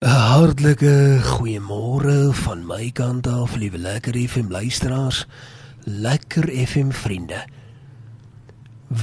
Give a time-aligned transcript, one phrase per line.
[0.00, 5.26] 'n Hartlike goeiemôre van my kant af, liewe lekker FM luisteraars,
[5.84, 7.44] lekker FM vriende.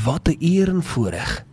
[0.04, 1.46] Wat 'n eer en voorreg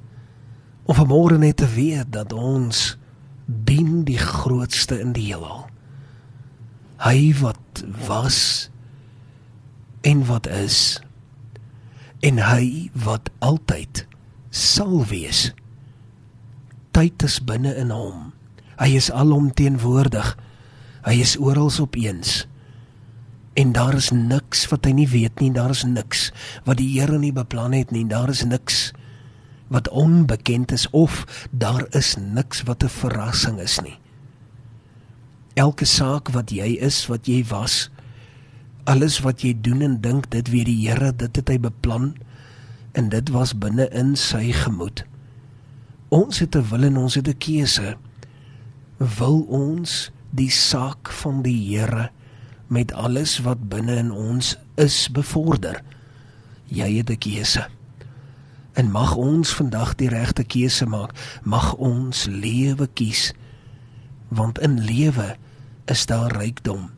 [0.84, 2.96] om vanmôre net te weet dat ons
[3.44, 5.68] dien die grootste in die heelal.
[6.96, 8.70] Hy wat was
[10.00, 11.02] en wat is
[12.20, 14.06] en hy wat altyd
[14.48, 15.52] sal wees.
[16.90, 18.33] Tyd is binne in hom
[18.78, 20.36] Hy is alomteenwoordig.
[21.04, 22.46] Hy is oral opeens.
[23.54, 26.30] En daar is niks wat hy nie weet nie, daar is niks
[26.66, 28.92] wat die Here nie beplan het nie, daar is niks
[29.70, 33.98] wat onbekend is of daar is niks wat 'n verrassing is nie.
[35.54, 37.90] Elke saak wat jy is, wat jy was,
[38.84, 42.14] alles wat jy doen en dink, dit weet die Here, dit het hy beplan
[42.92, 45.04] en dit was binne in sy gemoed.
[46.08, 47.96] Ons het 'n wil en ons het 'n keuse
[49.04, 52.10] wil ons die saak van die Here
[52.72, 55.82] met alles wat binne in ons is bevorder.
[56.66, 57.68] Jy het 'n keuse.
[58.74, 61.12] En mag ons vandag die regte keuse maak.
[61.42, 63.32] Mag ons lewe kies.
[64.28, 65.36] Want in lewe
[65.84, 66.90] is daar rykdom.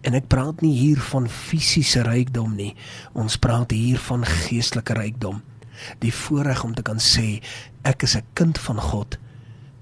[0.00, 2.74] En ek praat nie hier van fisiese rykdom nie.
[3.12, 5.42] Ons praat hier van geestelike rykdom.
[5.98, 7.42] Die voorreg om te kan sê
[7.82, 9.18] ek is 'n kind van God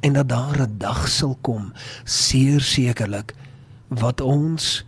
[0.02, 1.72] en dat daar 'n dag sal kom
[2.04, 3.34] seer sekerlik
[3.88, 4.84] wat ons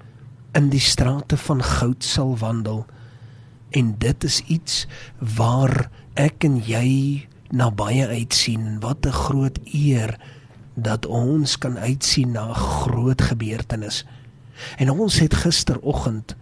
[0.52, 2.86] in die strate van goud sal wandel.
[3.70, 4.86] En dit is iets
[5.18, 8.80] waar ek en jy na baie uitsien.
[8.80, 10.18] Wat 'n groot eer
[10.74, 14.06] dat ons kan uitsien na 'n groot gebeurtenis.
[14.76, 16.36] En ons het gisteroggend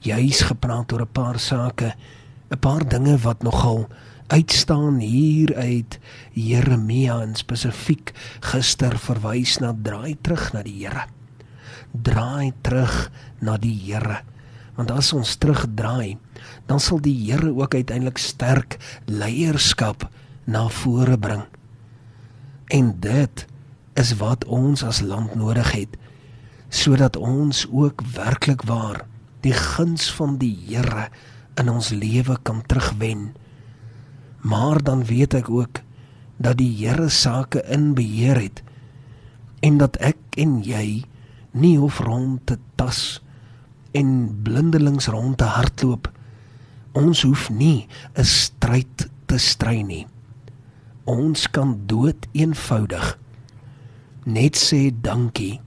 [0.00, 1.94] juis gepraat oor 'n paar sake
[2.50, 3.88] 'n paar dinge wat nogal
[4.26, 5.98] uitstaan hier uit
[6.32, 11.06] Jeremia en spesifiek gister verwys na draai terug na die Here.
[11.92, 13.10] Draai terug
[13.40, 14.22] na die Here.
[14.76, 16.18] Want as ons terugdraai,
[16.66, 20.08] dan sal die Here ook uiteindelik sterk leierskap
[20.44, 21.46] na vore bring.
[22.74, 23.46] En dit
[23.96, 26.02] is wat ons as land nodig het
[26.76, 29.04] sodat ons ook werklik waar
[29.46, 31.06] die guns van die Here
[31.56, 33.30] in ons lewe kan terugwen
[34.40, 35.80] maar dan weet ek ook
[36.36, 38.62] dat die Here sake in beheer het
[39.60, 41.04] en dat ek en jy
[41.56, 43.22] nie hoef rond te tas
[43.96, 46.10] en blindelings rond te hardloop.
[46.92, 50.06] Ons hoef nie 'n stryd te stry nie.
[51.04, 53.18] Ons kan dood eenvoudig.
[54.24, 55.60] Net sê dankie.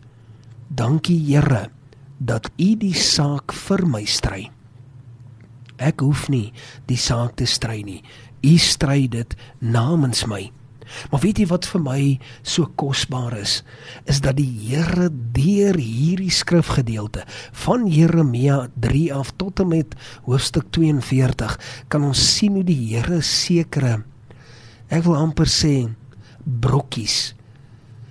[0.67, 1.69] Dankie Here
[2.17, 4.51] dat u die saak vir my stry
[5.79, 6.51] ek hoef nie
[6.89, 8.01] die saak te stry nie
[8.45, 10.49] U stry dit namens my.
[11.11, 12.01] Maar weet jy wat vir my
[12.41, 13.59] so kosbaar is,
[14.09, 17.25] is dat die Here deur hierdie skrifgedeelte
[17.65, 19.93] van Jeremia 3 af tot en met
[20.25, 21.57] hoofstuk 42
[21.93, 23.99] kan ons sien hoe die Here sekere
[24.89, 25.75] ek wil amper sê
[26.41, 27.35] brokkies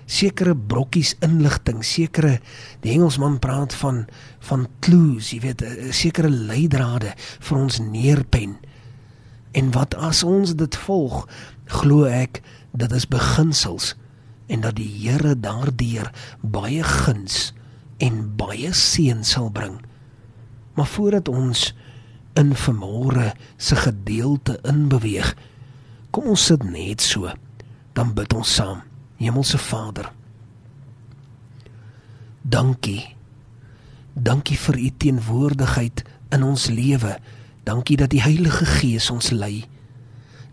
[0.09, 2.39] sekere brokkies inligting, sekere
[2.85, 4.07] die Engelsman praat van
[4.49, 8.57] van clues, jy weet, eh, sekere leidrade vir ons neerpen
[9.59, 11.25] En wat as ons dit volg,
[11.81, 12.43] glo ek
[12.79, 13.95] dit is beginsels
[14.49, 17.51] en dat die Here daardeur baie guns
[17.99, 19.81] en baie seën sal bring.
[20.79, 21.73] Maar voordat ons
[22.39, 25.35] in vermore se gedeelte inbeweeg,
[26.15, 27.33] kom ons sit net so.
[27.99, 28.85] Dan bid ons saam.
[29.19, 30.13] Hemelse Vader.
[32.43, 33.17] Dankie.
[34.15, 37.17] Dankie vir u teenwoordigheid in ons lewe.
[37.69, 39.67] Dankie dat die Heilige Gees ons lei.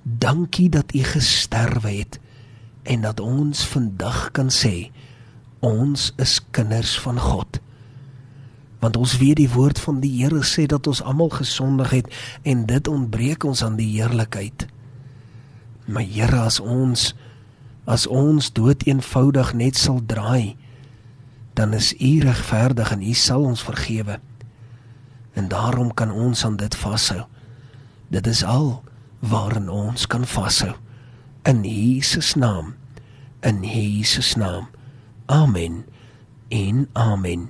[0.04, 2.20] Dankie dat U gesterwe het
[2.84, 4.92] en dat ons vandag kan sê
[5.64, 7.62] ons is kinders van God.
[8.84, 12.12] Want ons weet die woord van die Here sê dat ons almal gesondig het
[12.44, 14.68] en dit ontbreek ons aan die heerlikheid.
[15.88, 17.14] Maar Here as ons
[17.88, 20.58] as ons dood eenvoudig net sal draai,
[21.56, 24.20] dan is U regverdig en U sal ons vergewe
[25.36, 27.26] en daarom kan ons aan dit vashou.
[28.08, 28.84] Dit is al
[29.20, 30.74] waarin ons kan vashou.
[31.44, 32.76] In Jesus naam.
[33.44, 34.68] In Jesus naam.
[35.26, 35.84] Amen.
[36.50, 37.50] En amen.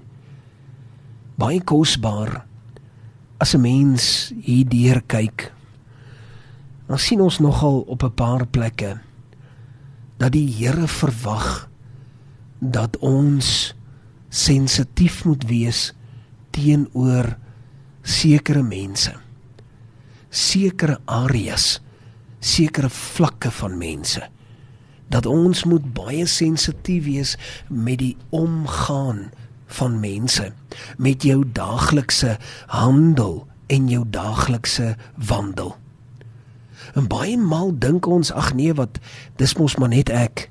[1.35, 2.45] Baie kosbaar
[3.37, 5.53] as 'n mens hierdeur kyk.
[6.87, 8.99] Dan sien ons nogal op 'n paar plekke
[10.17, 11.69] dat die Here verwag
[12.59, 13.75] dat ons
[14.29, 15.93] sensitief moet wees
[16.49, 17.35] teenoor
[18.05, 19.13] sekere mense
[20.29, 21.79] sekere areas
[22.45, 24.21] sekere vlakke van mense
[25.09, 27.35] dat ons moet baie sensitief wees
[27.69, 29.29] met die omgaan
[29.77, 30.51] van mense,
[30.97, 32.37] met jou daaglikse
[32.67, 35.75] handel en jou daaglikse wandel.
[36.93, 38.99] En baie maal dink ons ag nee wat
[39.39, 40.49] dis mos maar net ek.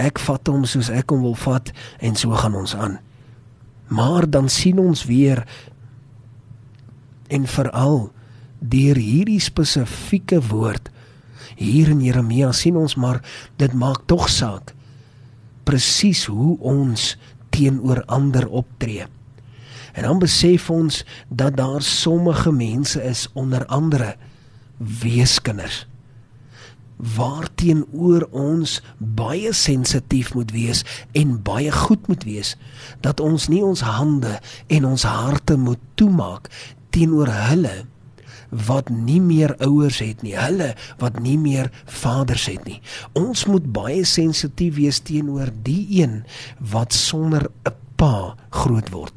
[0.00, 2.98] Ek vat hom soos ek hom wil vat en so gaan ons aan.
[3.88, 5.44] Maar dan sien ons weer
[7.28, 8.10] en veral
[8.60, 10.90] deur hierdie spesifieke woord
[11.56, 13.22] hier in Jeremia sien ons maar
[13.60, 14.74] dit maak tog saak
[15.66, 17.16] presies hoe ons
[17.50, 19.06] teenoor ander optree.
[19.96, 24.14] En dan besef ons dat daar sommige mense is onder andere
[24.76, 25.86] weeskinders
[26.96, 30.80] waarteenoor ons baie sensitief moet wees
[31.12, 32.54] en baie goed moet wees
[33.04, 34.38] dat ons nie ons hande
[34.72, 36.48] en ons harte moet toemaak
[36.96, 37.76] teenoor hulle
[38.66, 42.78] wat nie meer ouers het nie, hulle wat nie meer vaders het nie.
[43.18, 46.24] Ons moet baie sensitief wees teenoor die een
[46.72, 49.14] wat sonder 'n pa groot word.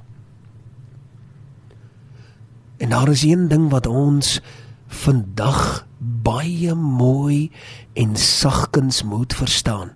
[2.79, 4.41] En daar is een ding wat ons
[4.87, 7.51] vandag baie mooi
[7.93, 9.91] en sagkens moet verstaan.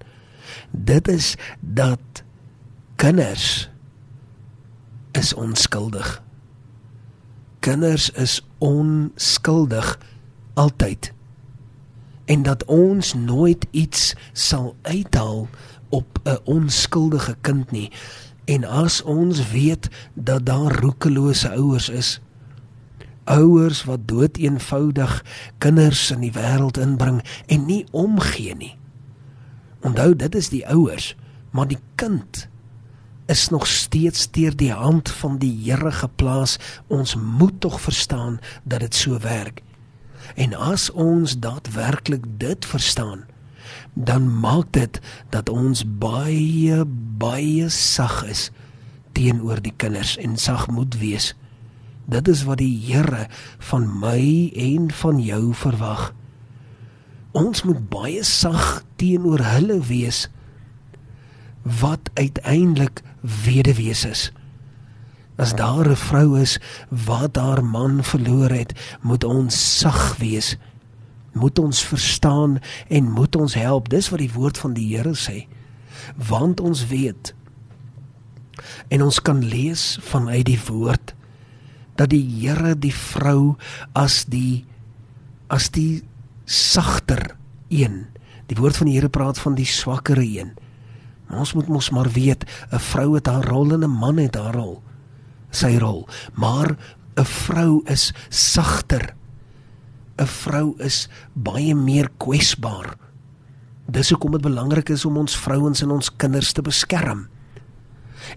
[0.71, 2.23] Dit is dat
[2.95, 3.69] kinders
[5.11, 6.22] is onskuldig.
[7.63, 9.99] Kinders is onskuldig
[10.53, 11.13] altyd.
[12.25, 15.47] En dat ons nooit iets sal uithaal
[15.89, 17.91] op 'n onskuldige kind nie.
[18.45, 22.21] En as ons weet dat daar roekelose ouers is,
[23.23, 25.25] ouers wat dood eenvoudig
[25.57, 28.75] kinders in die wêreld inbring en nie omgee nie.
[29.79, 31.15] Onthou dit is die ouers,
[31.51, 32.47] maar die kind
[33.25, 36.57] is nog steeds deur die hand van die Here geplaas.
[36.87, 39.61] Ons moet tog verstaan dat dit so werk.
[40.35, 43.25] En as ons daadwerklik dit verstaan,
[43.93, 44.99] dan maak dit
[45.29, 46.83] dat ons baie
[47.17, 48.49] baie sag is
[49.13, 51.33] teenoor die kinders en sag moet wees.
[52.09, 53.27] Dit is wat die Here
[53.69, 56.11] van my en van jou verwag.
[57.31, 60.27] Ons moet baie sag teenoor hulle wees
[61.63, 64.31] wat uiteindelik weduwees is.
[65.35, 66.59] As daar 'n vrou is
[66.89, 70.57] wat haar man verloor het, moet ons sag wees.
[71.33, 73.89] Moet ons verstaan en moet ons help.
[73.89, 75.47] Dis wat die woord van die Here sê.
[76.15, 77.33] Want ons weet
[78.87, 81.15] en ons kan lees vanuit die woord
[81.95, 83.55] dat die Here die vrou
[83.93, 84.65] as die
[85.53, 86.03] as die
[86.45, 87.35] sagter
[87.69, 88.07] een.
[88.49, 90.53] Die woord van die Here praat van die swakkere een.
[91.33, 94.53] Ons moet mos maar weet 'n vrou het haar rol en 'n man het haar
[94.55, 94.81] rol.
[95.51, 96.77] Sy rol, maar
[97.15, 99.15] 'n vrou is sagter.
[100.17, 102.95] 'n Vrou is baie meer kwesbaar.
[103.89, 107.27] Dis hoekom dit belangrik is om ons vrouens en ons kinders te beskerm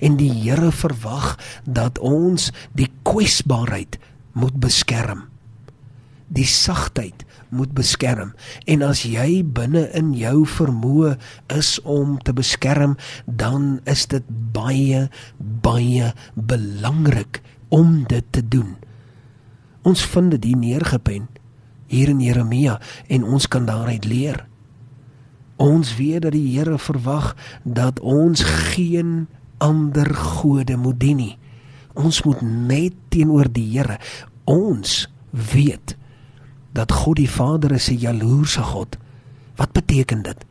[0.00, 1.34] en die Here verwag
[1.64, 3.98] dat ons die kwesbaarheid
[4.36, 5.26] moet beskerm.
[6.28, 8.32] Die sagtheid moet beskerm
[8.66, 11.16] en as jy binne in jou vermoë
[11.56, 12.96] is om te beskerm,
[13.26, 15.06] dan is dit baie
[15.38, 18.76] baie belangrik om dit te doen.
[19.86, 21.28] Ons vind dit hier neergepen
[21.86, 24.42] hier in Jeremia en ons kan daaruit leer.
[25.56, 27.34] Ons weet dat die Here verwag
[27.64, 28.42] dat ons
[28.74, 29.26] geen
[29.62, 31.36] ander gode moet dien nie.
[31.96, 33.96] Ons moet net teenoor die Here.
[34.44, 35.96] Ons weet
[36.76, 38.96] dat God die Vader is 'n jaloerse God.
[39.56, 40.44] Wat beteken dit?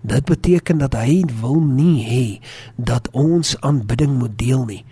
[0.00, 2.26] Dit beteken dat hy wil nie hê
[2.76, 4.84] dat ons aanbidding moet deel nie.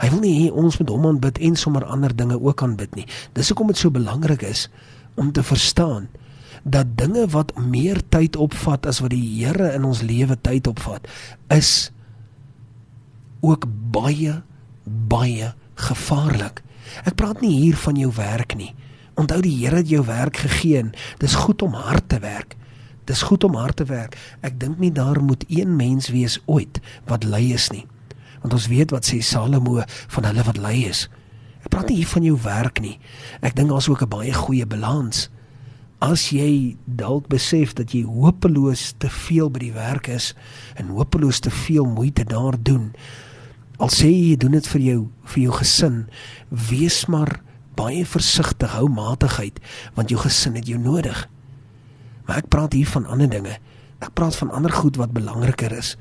[0.00, 3.06] Hy wil nie hê ons moet hom aanbid en sommer ander dinge ook aanbid nie.
[3.32, 4.68] Dis hoekom dit so belangrik is
[5.14, 6.08] om te verstaan
[6.62, 11.08] dat dinge wat meer tyd opvat as wat die Here in ons lewe tyd opvat,
[11.48, 11.90] is
[13.40, 14.42] ook baie
[14.84, 16.62] baie gevaarlik.
[17.04, 18.74] Ek praat nie hier van jou werk nie.
[19.20, 20.84] Onthou die Here het jou werk gegee.
[21.20, 22.56] Dis goed om hard te werk.
[23.04, 24.16] Dis goed om hard te werk.
[24.40, 27.84] Ek dink nie daar moet een mens wees ooit wat lui is nie.
[28.40, 29.82] Want ons weet wat sê Salomo
[30.14, 31.08] van hulle wat lui is.
[31.60, 32.96] Ek praat nie hier van jou werk nie.
[33.44, 35.28] Ek dink daar's ook 'n baie goeie balans.
[36.00, 40.34] As jy dalk besef dat jy hopeloos te veel by die werk is
[40.76, 42.92] en hopeloos te veel moeite daar doen,
[43.80, 44.98] Al sê jy doen dit vir jou
[45.32, 45.94] vir jou gesin,
[46.50, 47.38] wees maar
[47.78, 49.60] baie versigtig, hou matigheid
[49.94, 51.26] want jou gesin het jou nodig.
[52.26, 53.56] Maar ek praat hier van ander dinge.
[54.00, 55.96] Ek praat van ander goed wat belangriker is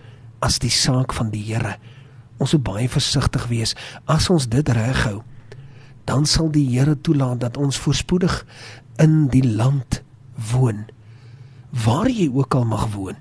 [0.46, 1.76] as die saak van die Here.
[2.40, 3.76] Ons moet baie versigtig wees
[4.08, 5.22] as ons dit reghou.
[6.08, 8.44] Dan sal die Here toelaat dat ons voorspoedig
[9.00, 10.02] in die land
[10.52, 10.86] woon.
[11.70, 13.20] Waar jy ook al mag woon.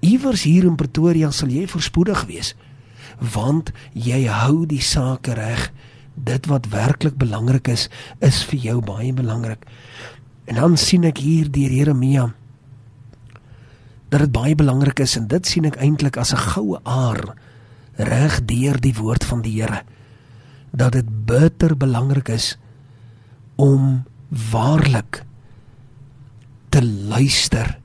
[0.00, 2.54] Iewers hier in Pretoria sal jy voorspoedig wees
[3.18, 5.70] want jy hou die sake reg.
[6.24, 9.64] Dit wat werklik belangrik is, is vir jou baie belangrik.
[10.48, 12.28] En dan sien ek hier deur Jeremia
[14.08, 17.36] dat dit baie belangrik is en dit sien ek eintlik as 'n goue aar
[17.96, 19.82] reg deur die woord van die Here
[20.72, 22.56] dat dit bitter belangrik is
[23.56, 25.24] om waarlik
[26.70, 27.78] te luister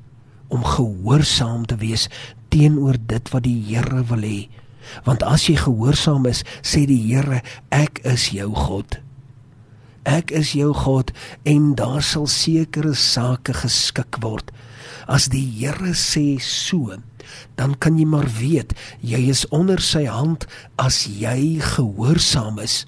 [0.48, 2.10] om gehoorsaam te wees
[2.50, 4.50] teenoor dit wat die Here wil hê
[5.08, 9.00] want as jy gehoorsaam is sê die Here ek is jou God.
[10.04, 11.14] Ek is jou God
[11.48, 14.52] en daar sal sekere sake geskik word.
[15.08, 16.98] As die Here sê so
[17.56, 20.46] dan kan jy maar weet jy is onder sy hand
[20.82, 22.84] as jy gehoorsaam is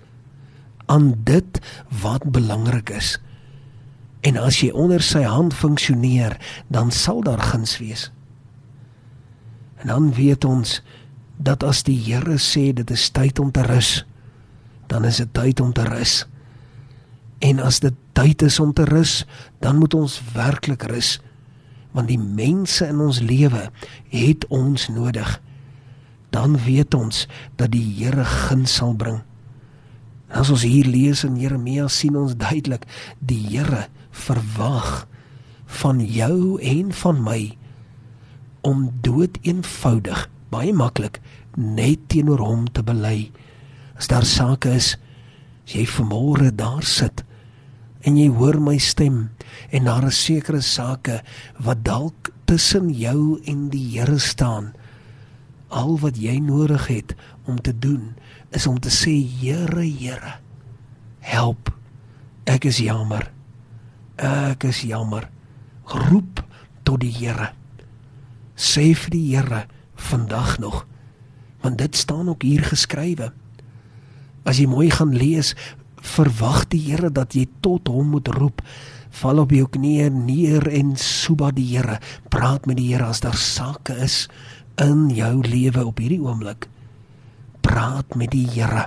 [0.91, 1.61] aan dit
[2.03, 3.15] wat belangrik is.
[4.25, 6.37] En as jy onder sy hand funksioneer
[6.73, 8.09] dan sal daar guns wees.
[9.81, 10.81] En dan weet ons
[11.37, 14.05] dat as die Here sê dit is tyd om te rus
[14.87, 16.25] dan is dit tyd om te rus.
[17.39, 19.23] En as dit tyd is om te rus
[19.59, 21.17] dan moet ons werklik rus
[21.95, 23.69] want die mense in ons lewe
[24.11, 25.29] het ons nodig.
[26.35, 27.23] Dan weet ons
[27.55, 29.21] dat die Here guns sal bring.
[30.27, 32.83] As ons hier lees in Jeremia sien ons duidelik
[33.23, 35.05] die Here verwag
[35.79, 37.39] van jou en van my
[38.67, 41.21] om dood eenvoudig baie maklik
[41.55, 43.29] net teenoor hom te bely
[43.99, 44.95] as daar sake is
[45.65, 47.25] as jy vanmôre daar sit
[48.05, 49.29] en jy hoor my stem
[49.73, 51.21] en daar is sekere sake
[51.65, 54.73] wat dalk tussen jou en die Here staan.
[55.67, 57.15] Al wat jy nodig het
[57.49, 58.13] om te doen
[58.55, 60.37] is om te sê Here, Here,
[61.19, 61.73] help.
[62.45, 63.31] Ek is jammer.
[64.21, 65.27] Ek is jammer.
[65.89, 66.43] Roep
[66.85, 67.51] tot die Here.
[68.55, 69.65] Sê vir die Here
[69.95, 70.85] vandag nog
[71.65, 73.31] want dit staan ook hier geskrywe.
[74.45, 75.55] As jy mooi gaan lees,
[75.97, 78.61] verwag die Here dat jy tot hom moet roep.
[79.15, 81.97] Val op jou knieë neer en soeba die Here.
[82.29, 84.27] Praat met die Here as daar sake is
[84.81, 86.69] in jou lewe op hierdie oomblik.
[87.65, 88.85] Praat met die Here.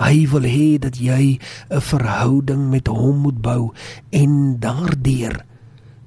[0.00, 3.72] Hy wil hê dat jy 'n verhouding met hom moet bou
[4.10, 5.44] en daardeur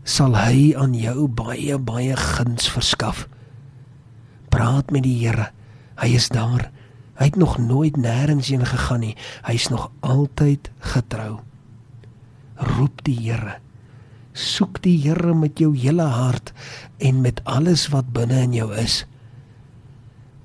[0.04, 3.26] sal hy aan jou baie baie guns verskaf.
[4.52, 5.50] Praat met die Here.
[5.98, 6.70] Hy is daar.
[7.16, 9.16] Hy het nog nooit nêrens heen gegaan nie.
[9.48, 11.40] Hy's nog altyd getrou.
[12.76, 13.58] Roep die Here.
[14.34, 16.52] Soek die Here met jou hele hart
[17.00, 19.04] en met alles wat binne in jou is.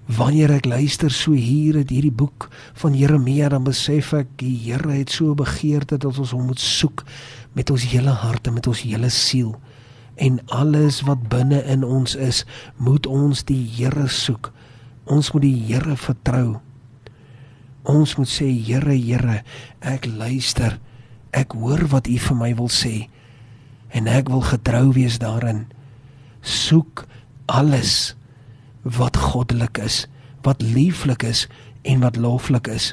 [0.08, 2.46] Wanneer ek luister so hier uit hierdie boek
[2.80, 7.04] van Jeremia, dan besef ek die Here het so begeerte dat ons hom moet soek
[7.58, 9.52] met ons hele hart en met ons hele siel.
[10.18, 12.44] En alles wat binne in ons is,
[12.78, 14.52] moet ons die Here soek.
[15.10, 16.60] Ons moet die Here vertrou.
[17.88, 19.42] Ons moet sê Here, Here,
[19.82, 20.78] ek luister.
[21.34, 23.08] Ek hoor wat U vir my wil sê
[23.88, 25.66] en ek wil getrou wees daarin.
[26.44, 27.06] Soek
[27.48, 28.14] alles
[28.84, 30.06] wat goddelik is,
[30.44, 31.46] wat lieflik is
[31.88, 32.92] en wat loflik is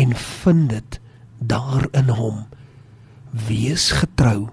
[0.00, 1.00] en vind dit
[1.38, 2.46] daar in hom.
[3.30, 4.48] Wees getrou.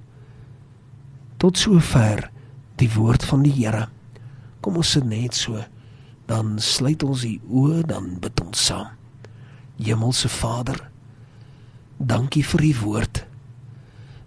[1.37, 2.29] Tot sover
[2.75, 3.87] die woord van die Here.
[4.59, 5.61] Kom ons sit net so
[6.25, 8.89] dan sluit ons die oë dan bid ons saam.
[9.77, 10.79] Hemelse Vader,
[11.97, 13.21] dankie vir u woord.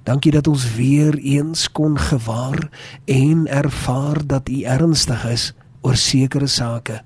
[0.06, 2.68] Dankie dat ons weer eens kon gewaar
[3.04, 5.50] en ervaar dat u ernstig is
[5.82, 7.02] oor sekere sake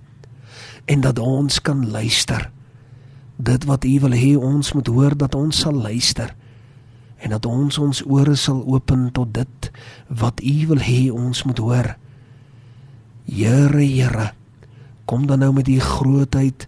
[0.84, 2.50] en dat ons kan luister.
[3.36, 6.34] Dit wat u wil hê ons moet hoor dat ons sal luister
[7.22, 9.70] en dat ons ons ore sal open tot dit
[10.22, 11.92] wat u wil hê ons moet hoor.
[13.30, 14.32] Here, Here,
[15.06, 16.66] kom dan nou met u grootheid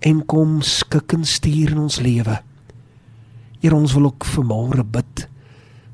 [0.00, 2.40] en kom skik en stuur in ons lewe.
[3.60, 5.26] Here ons wil ook vanmôre bid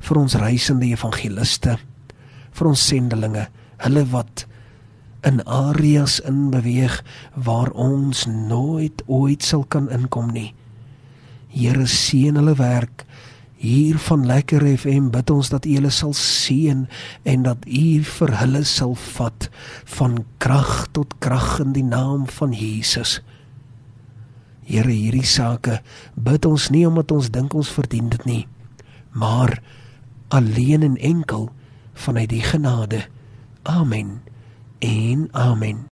[0.06, 1.74] vir ons reisende evangeliste,
[2.54, 3.48] vir ons sendelinge,
[3.82, 4.46] hulle wat
[5.26, 7.00] in areas in beweeg
[7.34, 10.52] waar ons nooit ooit sal kan inkom nie.
[11.50, 13.02] Here seën hulle werk
[13.56, 16.84] hier van Lekker FM bid ons dat U hulle sal seën
[17.24, 19.48] en dat U vir hulle sal vat
[19.96, 23.20] van krag tot krag in die naam van Jesus.
[24.66, 25.80] Here, hierdie sake
[26.14, 28.44] bid ons nie omdat ons dink ons verdien dit nie,
[29.14, 29.60] maar
[30.34, 31.50] alleen en enkel
[31.96, 33.04] vanuit die genade.
[33.62, 34.20] Amen.
[34.78, 35.84] En amen.